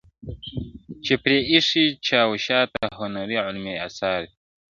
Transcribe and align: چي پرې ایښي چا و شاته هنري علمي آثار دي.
چي 1.05 1.13
پرې 1.23 1.37
ایښي 1.51 1.85
چا 2.05 2.19
و 2.29 2.33
شاته 2.45 2.81
هنري 2.99 3.37
علمي 3.45 3.73
آثار 3.87 4.19
دي. 4.29 4.33